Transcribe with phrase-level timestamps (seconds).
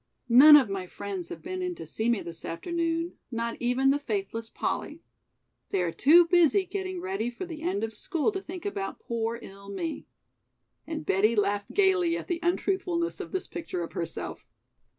[0.29, 3.99] None of my friends have been in to see me this afternoon, not even the
[3.99, 5.03] faithless Polly!
[5.69, 9.37] They are too busy getting ready for the end of school to think about poor,
[9.43, 10.07] ill me."
[10.87, 14.47] And Betty laughed gayly at the untruthfulness of this picture of herself.